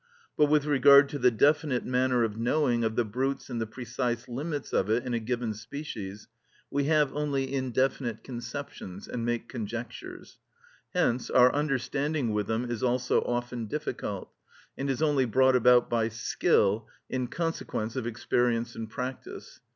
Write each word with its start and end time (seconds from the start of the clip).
But 0.35 0.47
with 0.47 0.65
regard 0.65 1.09
to 1.09 1.19
the 1.19 1.29
definite 1.29 1.85
manner 1.85 2.23
of 2.23 2.35
knowing 2.35 2.83
of 2.83 2.95
the 2.95 3.05
brutes 3.05 3.51
and 3.51 3.61
the 3.61 3.67
precise 3.67 4.27
limits 4.27 4.73
of 4.73 4.89
it 4.89 5.05
in 5.05 5.13
a 5.13 5.19
given 5.19 5.53
species, 5.53 6.27
we 6.71 6.85
have 6.85 7.13
only 7.13 7.53
indefinite 7.53 8.23
conceptions, 8.23 9.07
and 9.07 9.23
make 9.23 9.47
conjectures. 9.47 10.39
Hence 10.95 11.29
our 11.29 11.53
understanding 11.53 12.31
with 12.33 12.47
them 12.47 12.71
is 12.71 12.81
also 12.81 13.21
often 13.25 13.67
difficult, 13.67 14.31
and 14.75 14.89
is 14.89 15.03
only 15.03 15.25
brought 15.25 15.55
about 15.55 15.87
by 15.87 16.07
skill, 16.09 16.87
in 17.07 17.27
consequence 17.27 17.95
of 17.95 18.07
experience 18.07 18.73
and 18.75 18.89
practice. 18.89 19.59